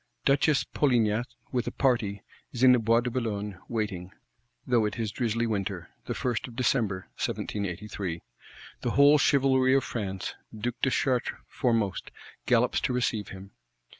[0.25, 4.09] Duchess Polignac, with a party, is in the Bois de Boulogne, waiting;
[4.65, 8.23] though it is drizzly winter; the 1st of December 1783.
[8.81, 12.09] The whole chivalry of France, Duke de Chartres foremost,
[12.47, 13.51] gallops to receive him.